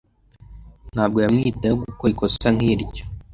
[0.93, 3.03] Ntabwo yamwitayeho gukora ikosa nkiryo.